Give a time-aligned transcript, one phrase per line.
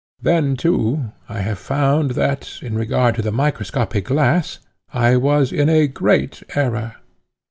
[0.19, 4.57] Then too I have found that, in regard to the microscopic glass,
[4.91, 6.95] I was in a great error.